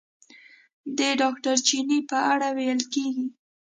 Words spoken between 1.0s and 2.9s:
ډاکټر چیني په اړه ویل